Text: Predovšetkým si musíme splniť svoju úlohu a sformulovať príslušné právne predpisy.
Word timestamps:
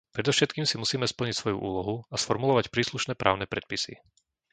Predovšetkým 0.17 0.65
si 0.67 0.75
musíme 0.83 1.05
splniť 1.13 1.35
svoju 1.37 1.57
úlohu 1.69 1.95
a 2.09 2.15
sformulovať 2.23 2.65
príslušné 2.75 3.13
právne 3.21 3.45
predpisy. 3.53 3.93